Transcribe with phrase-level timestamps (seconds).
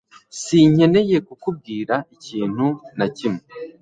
[0.41, 2.65] Sinkeneye kukubwira ikintu
[2.97, 3.43] na kimwe